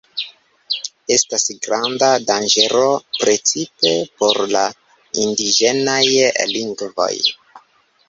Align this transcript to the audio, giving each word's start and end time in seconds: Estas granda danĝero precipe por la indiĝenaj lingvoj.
Estas 1.15 1.45
granda 1.65 2.09
danĝero 2.31 2.83
precipe 3.19 3.95
por 4.23 4.43
la 4.57 4.67
indiĝenaj 5.29 6.03
lingvoj. 6.59 7.15